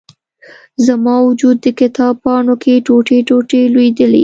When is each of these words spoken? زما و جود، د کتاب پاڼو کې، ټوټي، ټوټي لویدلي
زما 0.85 1.15
و 1.21 1.27
جود، 1.39 1.57
د 1.63 1.67
کتاب 1.79 2.13
پاڼو 2.23 2.55
کې، 2.63 2.73
ټوټي، 2.85 3.17
ټوټي 3.27 3.61
لویدلي 3.73 4.19